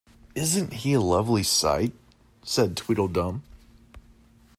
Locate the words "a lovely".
0.93-1.43